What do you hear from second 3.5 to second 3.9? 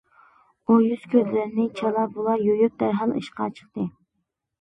چىقتى.